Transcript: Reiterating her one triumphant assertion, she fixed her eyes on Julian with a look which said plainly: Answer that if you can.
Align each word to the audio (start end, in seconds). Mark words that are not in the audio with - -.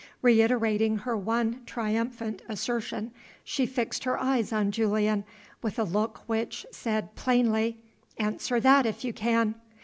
Reiterating 0.23 0.97
her 1.01 1.15
one 1.15 1.61
triumphant 1.67 2.41
assertion, 2.49 3.11
she 3.43 3.67
fixed 3.67 4.03
her 4.03 4.19
eyes 4.19 4.51
on 4.51 4.71
Julian 4.71 5.25
with 5.61 5.77
a 5.77 5.83
look 5.83 6.21
which 6.25 6.65
said 6.71 7.13
plainly: 7.13 7.77
Answer 8.17 8.59
that 8.61 8.87
if 8.87 9.05
you 9.05 9.13
can. 9.13 9.53